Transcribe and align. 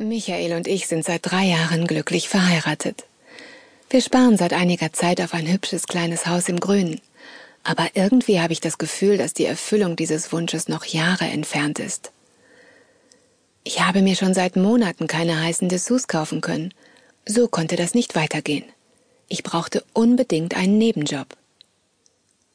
Michael 0.00 0.52
und 0.52 0.68
ich 0.68 0.86
sind 0.86 1.04
seit 1.04 1.28
drei 1.28 1.46
Jahren 1.46 1.88
glücklich 1.88 2.28
verheiratet. 2.28 3.04
Wir 3.90 4.00
sparen 4.00 4.36
seit 4.36 4.52
einiger 4.52 4.92
Zeit 4.92 5.20
auf 5.20 5.34
ein 5.34 5.50
hübsches 5.50 5.88
kleines 5.88 6.28
Haus 6.28 6.48
im 6.48 6.60
Grünen. 6.60 7.00
Aber 7.64 7.88
irgendwie 7.94 8.40
habe 8.40 8.52
ich 8.52 8.60
das 8.60 8.78
Gefühl, 8.78 9.18
dass 9.18 9.34
die 9.34 9.44
Erfüllung 9.44 9.96
dieses 9.96 10.32
Wunsches 10.32 10.68
noch 10.68 10.84
Jahre 10.84 11.24
entfernt 11.24 11.80
ist. 11.80 12.12
Ich 13.64 13.80
habe 13.80 14.02
mir 14.02 14.14
schon 14.14 14.34
seit 14.34 14.54
Monaten 14.54 15.08
keine 15.08 15.42
heißen 15.42 15.68
Dessous 15.68 16.06
kaufen 16.06 16.42
können. 16.42 16.72
So 17.26 17.48
konnte 17.48 17.74
das 17.74 17.92
nicht 17.92 18.14
weitergehen. 18.14 18.64
Ich 19.26 19.42
brauchte 19.42 19.82
unbedingt 19.94 20.56
einen 20.56 20.78
Nebenjob. 20.78 21.36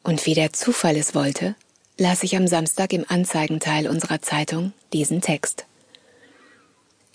Und 0.01 0.25
wie 0.25 0.33
der 0.33 0.53
Zufall 0.53 0.95
es 0.95 1.13
wollte, 1.13 1.55
las 1.97 2.23
ich 2.23 2.37
am 2.37 2.47
Samstag 2.47 2.93
im 2.93 3.03
Anzeigenteil 3.09 3.89
unserer 3.89 4.21
Zeitung 4.21 4.71
diesen 4.93 5.19
Text. 5.19 5.65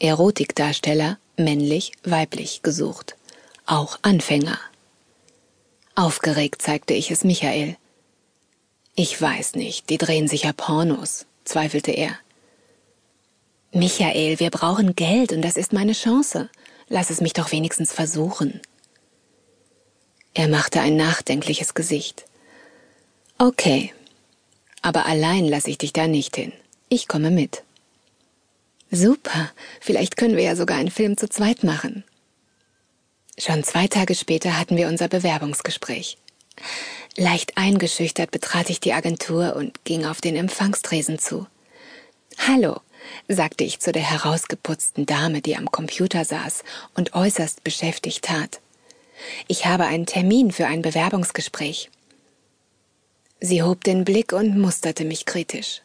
Erotikdarsteller, 0.01 1.19
männlich, 1.37 1.93
weiblich 2.05 2.63
gesucht. 2.63 3.17
Auch 3.67 3.99
Anfänger. 4.03 4.59
Aufgeregt 5.97 6.63
zeigte 6.63 6.95
ich 6.95 7.11
es 7.11 7.25
Michael. 7.25 7.77
Ich 8.95 9.21
weiß 9.21 9.57
nicht, 9.57 9.91
die 9.91 9.99
drehen 9.99 10.29
sich 10.29 10.45
ja 10.45 10.53
Pornos, 10.53 11.27
zweifelte 11.45 11.91
er. 11.91 12.17
Michael, 13.73 14.39
wir 14.39 14.51
brauchen 14.51 14.95
Geld 14.95 15.33
und 15.33 15.43
das 15.43 15.57
ist 15.57 15.73
meine 15.73 15.93
Chance. 15.93 16.49
Lass 16.89 17.11
es 17.11 17.21
mich 17.21 17.33
doch 17.33 17.51
wenigstens 17.51 17.93
versuchen. 17.93 18.61
Er 20.33 20.49
machte 20.49 20.81
ein 20.81 20.97
nachdenkliches 20.97 21.75
Gesicht. 21.75 22.25
Okay, 23.37 23.93
aber 24.81 25.07
allein 25.07 25.45
lasse 25.45 25.71
ich 25.71 25.79
dich 25.79 25.93
da 25.93 26.07
nicht 26.07 26.37
hin. 26.37 26.53
Ich 26.89 27.09
komme 27.09 27.31
mit. 27.31 27.65
Super, 28.91 29.51
vielleicht 29.81 30.17
können 30.17 30.37
wir 30.37 30.45
ja 30.45 30.57
sogar 30.57 30.79
einen 30.79 30.91
Film 30.91 31.17
zu 31.17 31.29
zweit 31.29 31.63
machen. 31.63 32.05
Schon 33.39 33.63
zwei 33.63 33.87
Tage 33.87 34.15
später 34.15 34.59
hatten 34.59 34.77
wir 34.77 34.89
unser 34.89 35.09
Bewerbungsgespräch. 35.09 36.17
Leicht 37.17 37.57
eingeschüchtert 37.57 38.31
betrat 38.31 38.71
ich 38.71 38.81
die 38.81 38.93
Agentur 38.93 39.57
und 39.57 39.85
ging 39.85 40.07
auf 40.07 40.21
den 40.21 40.37
Empfangstresen 40.37 41.19
zu. 41.19 41.47
Hallo, 42.39 42.81
sagte 43.29 43.65
ich 43.65 43.81
zu 43.81 43.93
der 43.93 44.03
herausgeputzten 44.03 45.05
Dame, 45.05 45.43
die 45.43 45.57
am 45.57 45.71
Computer 45.71 46.25
saß 46.25 46.65
und 46.95 47.15
äußerst 47.15 47.65
beschäftigt 47.65 48.25
tat. 48.25 48.61
Ich 49.49 49.67
habe 49.67 49.85
einen 49.85 50.07
Termin 50.07 50.51
für 50.51 50.67
ein 50.67 50.83
Bewerbungsgespräch. 50.83 51.91
Sie 53.41 53.63
hob 53.63 53.85
den 53.85 54.05
Blick 54.05 54.33
und 54.33 54.59
musterte 54.59 55.05
mich 55.05 55.27
kritisch. 55.27 55.83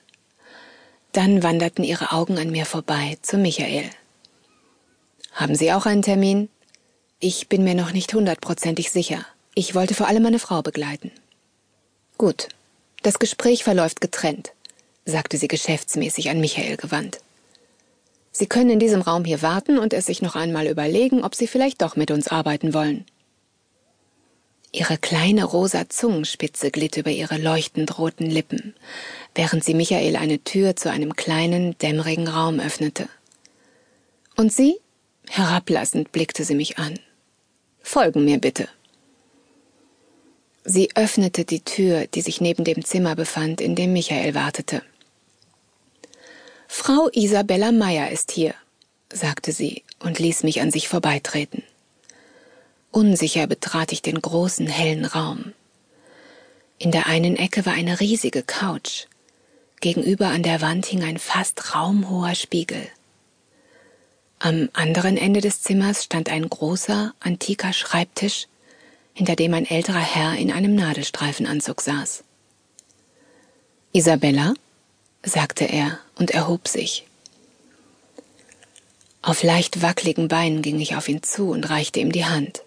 Dann 1.14 1.44
wanderten 1.44 1.84
ihre 1.84 2.12
Augen 2.12 2.40
an 2.40 2.50
mir 2.50 2.66
vorbei 2.66 3.18
zu 3.22 3.38
Michael. 3.38 3.90
Haben 5.32 5.56
Sie 5.56 5.72
auch 5.72 5.86
einen 5.86 6.02
Termin? 6.02 6.50
Ich 7.20 7.48
bin 7.48 7.64
mir 7.64 7.76
noch 7.76 7.94
nicht 7.94 8.14
hundertprozentig 8.14 8.92
sicher. 8.92 9.26
Ich 9.54 9.76
wollte 9.76 9.94
vor 9.94 10.08
allem 10.08 10.24
meine 10.24 10.40
Frau 10.40 10.64
begleiten. 10.64 11.12
Gut, 12.18 12.50
das 13.04 13.20
Gespräch 13.20 13.64
verläuft 13.64 14.02
getrennt, 14.02 14.54
sagte 15.06 15.38
sie 15.38 15.48
geschäftsmäßig 15.48 16.32
an 16.32 16.42
Michael 16.42 16.78
gewandt. 16.78 17.20
Sie 18.32 18.48
können 18.48 18.72
in 18.72 18.80
diesem 18.80 19.02
Raum 19.02 19.24
hier 19.24 19.44
warten 19.44 19.78
und 19.78 19.94
es 19.94 20.08
sich 20.08 20.24
noch 20.24 20.36
einmal 20.36 20.66
überlegen, 20.66 21.24
ob 21.24 21.36
Sie 21.36 21.46
vielleicht 21.46 21.84
doch 21.84 21.96
mit 21.96 22.10
uns 22.10 22.28
arbeiten 22.28 22.74
wollen. 22.74 23.06
Ihre 24.76 24.98
kleine 24.98 25.44
rosa 25.44 25.88
Zungenspitze 25.88 26.72
glitt 26.72 26.98
über 26.98 27.12
ihre 27.12 27.38
leuchtend 27.38 28.00
roten 28.00 28.26
Lippen, 28.26 28.74
während 29.36 29.64
sie 29.64 29.76
Michael 29.76 30.16
eine 30.16 30.44
Tür 30.44 30.76
zu 30.76 30.90
einem 30.90 31.16
kleinen, 31.16 31.78
dämmerigen 31.78 32.28
Raum 32.28 32.60
öffnete. 32.60 33.08
Und 34.36 34.52
Sie? 34.52 34.80
Herablassend 35.30 36.12
blickte 36.12 36.44
sie 36.44 36.56
mich 36.56 36.80
an. 36.80 37.00
Folgen 37.84 38.26
mir 38.26 38.40
bitte. 38.40 38.68
Sie 40.66 40.90
öffnete 40.96 41.46
die 41.46 41.62
Tür, 41.62 42.08
die 42.08 42.22
sich 42.22 42.42
neben 42.42 42.64
dem 42.64 42.84
Zimmer 42.84 43.16
befand, 43.16 43.62
in 43.62 43.76
dem 43.76 43.94
Michael 43.94 44.34
wartete. 44.34 44.82
Frau 46.68 47.10
Isabella 47.14 47.72
Meyer 47.72 48.10
ist 48.10 48.32
hier, 48.32 48.56
sagte 49.12 49.52
sie 49.52 49.84
und 50.00 50.18
ließ 50.18 50.42
mich 50.42 50.62
an 50.62 50.72
sich 50.72 50.88
vorbeitreten. 50.88 51.64
Unsicher 52.94 53.48
betrat 53.48 53.92
ich 53.92 54.04
den 54.04 54.22
großen, 54.22 54.68
hellen 54.68 55.06
Raum. 55.06 55.54
In 56.78 56.92
der 56.92 57.08
einen 57.08 57.36
Ecke 57.36 57.66
war 57.66 57.74
eine 57.74 58.00
riesige 58.00 58.44
Couch. 58.44 59.08
Gegenüber 59.82 60.28
an 60.28 60.44
der 60.44 60.62
Wand 60.62 60.86
hing 60.86 61.04
ein 61.04 61.18
fast 61.18 61.74
raumhoher 61.74 62.36
Spiegel. 62.36 62.88
Am 64.38 64.70
anderen 64.74 65.18
Ende 65.18 65.42
des 65.42 65.64
Zimmers 65.64 66.04
stand 66.04 66.30
ein 66.30 66.48
großer, 66.48 67.16
antiker 67.20 67.74
Schreibtisch, 67.74 68.46
hinter 69.16 69.36
dem 69.36 69.56
ein 69.56 69.66
älterer 69.66 70.00
Herr 70.00 70.36
in 70.36 70.52
einem 70.52 70.76
Nadelstreifenanzug 70.76 71.82
saß. 71.82 72.24
Isabella? 73.92 74.54
sagte 75.24 75.66
er 75.66 75.98
und 76.16 76.30
erhob 76.30 76.68
sich. 76.68 77.08
Auf 79.24 79.42
leicht 79.42 79.82
wackligen 79.82 80.28
Beinen 80.28 80.62
ging 80.62 80.80
ich 80.80 80.96
auf 80.96 81.10
ihn 81.10 81.24
zu 81.24 81.50
und 81.50 81.72
reichte 81.72 82.00
ihm 82.00 82.12
die 82.12 82.26
Hand. 82.26 82.62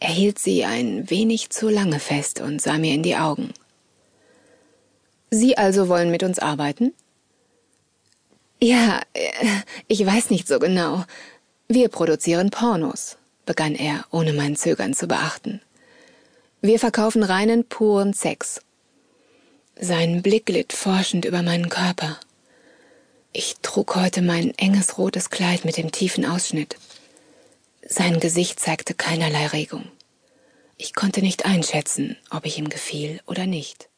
Er 0.00 0.10
hielt 0.10 0.38
sie 0.38 0.64
ein 0.64 1.08
wenig 1.10 1.50
zu 1.50 1.68
lange 1.68 2.00
fest 2.00 2.40
und 2.40 2.60
sah 2.60 2.78
mir 2.78 2.94
in 2.94 3.02
die 3.02 3.16
Augen. 3.16 3.52
Sie 5.30 5.56
also 5.56 5.88
wollen 5.88 6.10
mit 6.10 6.22
uns 6.22 6.38
arbeiten? 6.38 6.92
Ja, 8.60 9.00
äh, 9.12 9.22
ich 9.88 10.04
weiß 10.04 10.30
nicht 10.30 10.48
so 10.48 10.58
genau. 10.58 11.04
Wir 11.68 11.88
produzieren 11.88 12.50
Pornos, 12.50 13.16
begann 13.44 13.74
er, 13.74 14.04
ohne 14.10 14.32
mein 14.32 14.56
Zögern 14.56 14.94
zu 14.94 15.06
beachten. 15.08 15.60
Wir 16.60 16.78
verkaufen 16.78 17.22
reinen, 17.22 17.64
puren 17.64 18.14
Sex. 18.14 18.60
Sein 19.78 20.22
Blick 20.22 20.46
glitt 20.46 20.72
forschend 20.72 21.24
über 21.24 21.42
meinen 21.42 21.68
Körper. 21.68 22.18
Ich 23.32 23.56
trug 23.60 23.94
heute 23.94 24.22
mein 24.22 24.56
enges 24.56 24.96
rotes 24.96 25.28
Kleid 25.28 25.66
mit 25.66 25.76
dem 25.76 25.92
tiefen 25.92 26.24
Ausschnitt. 26.24 26.78
Sein 27.88 28.18
Gesicht 28.18 28.58
zeigte 28.58 28.94
keinerlei 28.94 29.46
Regung. 29.46 29.84
Ich 30.76 30.92
konnte 30.92 31.20
nicht 31.22 31.46
einschätzen, 31.46 32.16
ob 32.30 32.44
ich 32.44 32.58
ihm 32.58 32.68
gefiel 32.68 33.20
oder 33.26 33.46
nicht. 33.46 33.88